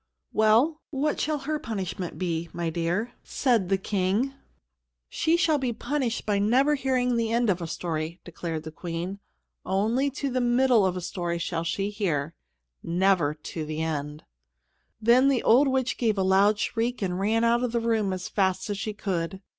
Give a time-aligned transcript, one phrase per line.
[0.33, 4.33] "Well, what shall her punishment be, my dear?" asked the King.
[5.09, 9.19] "She shall be punished by never hearing the end of a story," declared the Queen.
[9.63, 12.33] "Only to the middle of a story shall she hear
[12.81, 14.23] never to the end."
[14.99, 18.27] Then the old witch gave a loud shriek, and ran out of the room as
[18.27, 19.39] fast as she could.